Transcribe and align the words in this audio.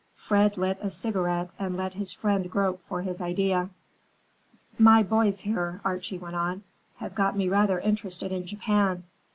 Fred 0.15 0.57
lit 0.57 0.79
a 0.81 0.89
cigarette 0.89 1.51
and 1.59 1.77
let 1.77 1.93
his 1.93 2.11
friend 2.11 2.49
grope 2.49 2.81
for 2.81 3.03
his 3.03 3.21
idea. 3.21 3.69
"My 4.79 5.03
boys, 5.03 5.41
here," 5.41 5.79
Archie 5.85 6.17
went 6.17 6.35
on, 6.35 6.63
"have 6.95 7.13
got 7.13 7.37
me 7.37 7.47
rather 7.47 7.79
interested 7.79 8.31
in 8.31 8.47
Japan. 8.47 9.03